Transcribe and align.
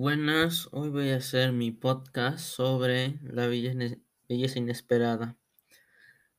Buenas, 0.00 0.68
hoy 0.70 0.90
voy 0.90 1.10
a 1.10 1.16
hacer 1.16 1.50
mi 1.50 1.72
podcast 1.72 2.38
sobre 2.38 3.18
la 3.24 3.48
belle- 3.48 4.00
belleza 4.28 4.60
inesperada. 4.60 5.36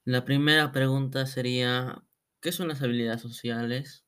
La 0.06 0.24
primera 0.24 0.72
pregunta 0.72 1.26
sería, 1.26 2.06
¿qué 2.40 2.54
son 2.54 2.70
las 2.70 2.82
habilidades 2.82 3.22
sociales? 3.22 4.06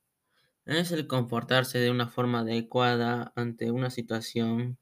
Es 0.66 0.94
el 0.94 1.06
comportarse 1.06 1.80
de 1.80 1.92
una 1.92 2.08
forma 2.08 2.40
adecuada 2.40 3.34
ante 3.36 3.72
una 3.72 3.90
situación. 3.90 4.78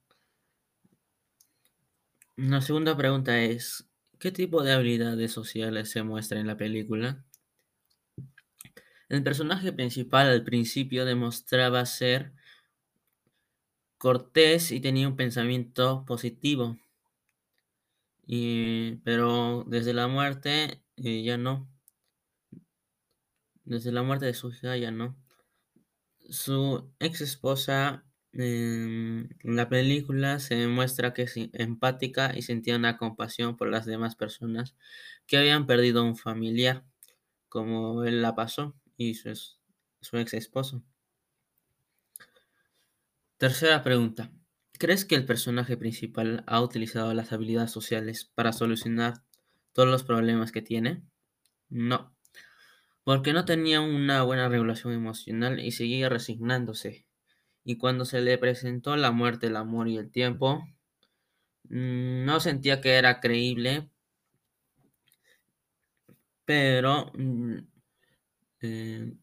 La 2.38 2.62
segunda 2.62 2.96
pregunta 2.96 3.42
es, 3.42 3.90
¿qué 4.20 4.32
tipo 4.32 4.62
de 4.62 4.74
habilidades 4.74 5.32
sociales 5.32 5.90
se 5.90 6.04
muestra 6.04 6.40
en 6.40 6.46
la 6.46 6.58
película? 6.58 7.26
El 9.10 9.24
personaje 9.24 9.74
principal 9.74 10.28
al 10.28 10.44
principio 10.44 11.06
demostraba 11.06 11.84
ser 11.88 12.34
cortés 14.00 14.72
y 14.72 14.80
tenía 14.80 15.08
un 15.08 15.16
pensamiento 15.16 16.06
positivo. 16.08 16.78
Y, 18.26 18.96
pero 19.04 19.66
desde 19.68 19.94
la 19.94 20.08
muerte 20.08 20.82
eh, 20.98 21.22
ya 21.24 21.38
no. 21.38 21.70
Desde 23.66 23.92
la 23.92 24.02
muerte 24.02 24.26
de 24.26 24.34
su 24.34 24.50
hija 24.50 24.76
ya 24.78 24.90
no. 24.92 25.16
Su 26.30 26.92
ex 27.00 27.22
esposa 27.22 28.06
en 28.32 29.30
la 29.44 29.68
película 29.70 30.40
se 30.40 30.68
muestra 30.68 31.14
que 31.14 31.24
es 31.24 31.34
empática 31.36 32.32
y 32.38 32.42
sentía 32.42 32.76
una 32.78 32.98
compasión 32.98 33.58
por 33.58 33.70
las 33.70 33.86
demás 33.86 34.16
personas 34.16 34.76
que 35.28 35.38
habían 35.38 35.66
perdido 35.66 36.04
un 36.04 36.16
familiar, 36.16 36.86
como 37.50 38.04
él 38.06 38.22
la 38.22 38.36
pasó 38.36 38.76
y 38.98 39.16
su, 39.16 39.34
su 40.02 40.18
ex 40.18 40.34
esposo. 40.36 40.84
Tercera 43.40 43.84
pregunta. 43.84 44.34
¿Crees 44.74 45.06
que 45.06 45.16
el 45.16 45.26
personaje 45.26 45.78
principal 45.78 46.44
ha 46.46 46.62
utilizado 46.62 47.14
las 47.14 47.32
habilidades 47.32 47.72
sociales 47.72 48.30
para 48.36 48.52
solucionar 48.52 49.24
todos 49.72 49.88
los 49.88 50.04
problemas 50.04 50.52
que 50.52 50.62
tiene? 50.62 51.04
No, 51.70 52.14
porque 53.06 53.32
no 53.32 53.46
tenía 53.46 53.80
una 53.80 54.24
buena 54.24 54.50
regulación 54.50 54.92
emocional 54.92 55.62
y 55.62 55.72
seguía 55.72 56.10
resignándose. 56.10 57.06
Y 57.64 57.78
cuando 57.78 58.04
se 58.04 58.20
le 58.20 58.38
presentó 58.38 58.98
la 58.98 59.12
muerte, 59.12 59.48
el 59.48 59.56
amor 59.56 59.88
y 59.88 59.98
el 59.98 60.12
tiempo, 60.12 60.62
mm, 61.70 62.26
no 62.26 62.42
sentía 62.42 62.82
que 62.82 62.96
era 62.96 63.22
creíble, 63.22 63.90
pero 66.44 67.12
mm, 67.16 67.58
eh, 68.62 69.14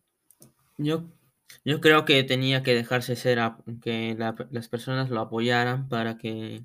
yo 0.78 1.16
yo 1.64 1.80
creo 1.80 2.05
que 2.05 2.22
tenía 2.25 2.62
que 2.62 2.75
dejarse 2.75 3.16
ser, 3.16 3.39
que 3.83 4.16
las 4.50 4.69
personas 4.69 5.11
lo 5.11 5.20
apoyaran 5.20 5.88
para 5.88 6.19
que 6.19 6.64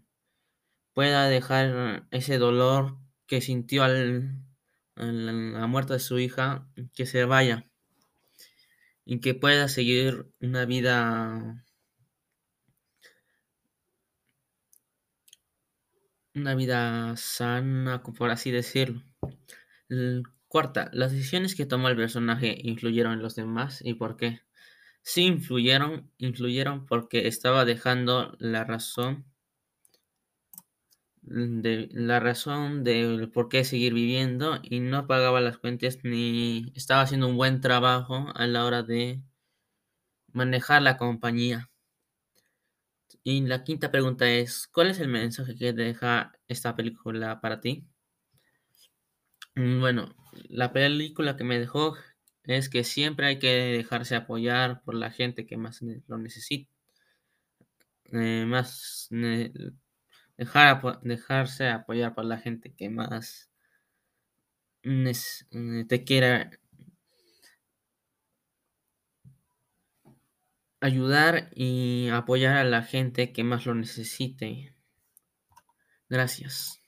pueda 0.93 1.27
dejar 1.27 2.07
ese 2.11 2.38
dolor 2.38 2.97
que 3.27 3.41
sintió 3.41 3.83
al, 3.83 4.43
a 4.95 5.05
la 5.05 5.67
muerte 5.67 5.93
de 5.93 5.99
su 5.99 6.19
hija, 6.19 6.67
que 6.93 7.05
se 7.05 7.25
vaya 7.25 7.69
y 9.05 9.19
que 9.19 9.33
pueda 9.33 9.67
seguir 9.67 10.31
una 10.39 10.65
vida 10.65 11.66
una 16.33 16.55
vida 16.55 17.16
sana, 17.17 18.01
por 18.03 18.29
así 18.31 18.51
decirlo. 18.51 19.03
Cuarta, 20.52 20.89
las 20.91 21.13
decisiones 21.13 21.55
que 21.55 21.66
tomó 21.66 21.88
el 21.88 21.95
personaje 21.95 22.57
influyeron 22.61 23.13
en 23.13 23.21
los 23.21 23.35
demás 23.35 23.80
y 23.85 23.94
por 23.94 24.17
qué. 24.17 24.41
Sí 25.02 25.21
influyeron, 25.23 26.11
influyeron 26.17 26.85
porque 26.88 27.30
estaba 27.30 27.63
dejando 27.63 28.35
la 28.38 28.66
razón 28.66 29.23
de 31.22 31.88
la 31.94 32.19
razón 32.19 32.83
de 32.83 33.29
por 33.33 33.47
qué 33.47 33.63
seguir 33.63 33.94
viviendo 33.94 34.59
y 34.61 34.81
no 34.81 35.07
pagaba 35.07 35.39
las 35.39 35.57
cuentas 35.57 36.00
ni 36.03 36.73
estaba 36.75 37.03
haciendo 37.03 37.29
un 37.29 37.38
buen 37.38 37.62
trabajo 37.62 38.28
a 38.35 38.45
la 38.45 38.66
hora 38.66 38.83
de 38.83 39.22
manejar 40.33 40.81
la 40.81 40.97
compañía. 40.97 41.69
Y 43.23 43.39
la 43.47 43.63
quinta 43.63 43.89
pregunta 43.89 44.29
es, 44.29 44.68
¿cuál 44.68 44.89
es 44.89 45.00
el 45.00 45.07
mensaje 45.07 45.56
que 45.56 45.72
deja 45.72 46.33
esta 46.50 46.75
película 46.75 47.39
para 47.39 47.62
ti? 47.62 47.88
Mm, 49.56 49.79
bueno, 49.79 50.16
la 50.50 50.73
película 50.73 51.38
que 51.38 51.44
me 51.44 51.59
dejó 51.59 51.95
es 52.44 52.69
que 52.69 52.84
siempre 52.84 53.28
hay 53.28 53.39
que 53.39 53.47
dejarse 53.47 54.16
apoyar 54.16 54.81
por 54.84 54.95
la 54.95 55.12
gente 55.12 55.45
que 55.45 55.57
más 55.57 55.81
lo 56.07 56.17
necesita. 56.17 56.69
Eh, 58.12 58.45
más 58.45 59.07
dejar, 60.38 61.00
dejarse 61.03 61.69
apoyar 61.69 62.13
por 62.13 62.25
la 62.25 62.38
gente 62.38 62.73
que 62.73 62.89
más 62.89 63.50
eh, 64.84 65.85
te 65.88 66.03
quiera 66.03 66.51
ayudar 70.81 71.50
y 71.56 72.09
apoyar 72.09 72.57
a 72.57 72.63
la 72.66 72.83
gente 72.83 73.31
que 73.31 73.44
más 73.44 73.66
lo 73.66 73.73
necesite. 73.73 74.75
Gracias. 76.09 76.81